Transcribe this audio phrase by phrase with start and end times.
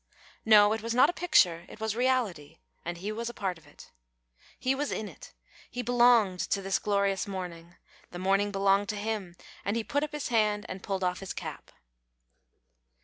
[0.45, 3.67] No, it was not a picture, it was reality, and he was a part of
[3.67, 3.91] it.
[4.57, 5.31] He was in it,
[5.69, 7.75] he belonged to this glorious morning,
[8.09, 11.33] the morning belonged to him, and he put up his hand and pulled off his
[11.33, 11.69] cap.